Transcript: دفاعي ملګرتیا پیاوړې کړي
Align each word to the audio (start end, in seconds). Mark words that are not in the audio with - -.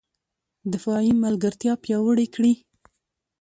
دفاعي 0.73 1.11
ملګرتیا 1.23 1.73
پیاوړې 1.83 2.27
کړي 2.35 2.53